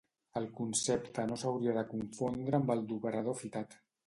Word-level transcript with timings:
El 0.39 0.45
concepte 0.59 1.25
no 1.31 1.37
s'hauria 1.41 1.75
de 1.77 1.83
confondre 1.93 2.61
amb 2.61 2.75
el 2.79 2.83
d'operador 2.91 3.41
fitat. 3.45 3.79